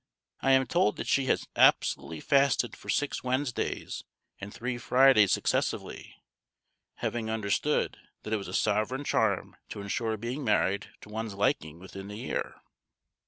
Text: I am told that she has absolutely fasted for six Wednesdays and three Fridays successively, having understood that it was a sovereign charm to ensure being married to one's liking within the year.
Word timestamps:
I 0.39 0.53
am 0.53 0.65
told 0.65 0.97
that 0.97 1.05
she 1.05 1.25
has 1.25 1.47
absolutely 1.55 2.21
fasted 2.21 2.75
for 2.75 2.89
six 2.89 3.23
Wednesdays 3.23 4.03
and 4.39 4.51
three 4.51 4.79
Fridays 4.79 5.31
successively, 5.31 6.15
having 6.95 7.29
understood 7.29 7.99
that 8.23 8.33
it 8.33 8.37
was 8.37 8.47
a 8.47 8.53
sovereign 8.55 9.03
charm 9.03 9.57
to 9.69 9.79
ensure 9.79 10.17
being 10.17 10.43
married 10.43 10.89
to 11.01 11.09
one's 11.09 11.35
liking 11.35 11.77
within 11.77 12.07
the 12.07 12.17
year. 12.17 12.55